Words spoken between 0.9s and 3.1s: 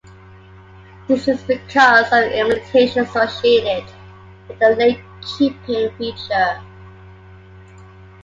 This is because of the limitations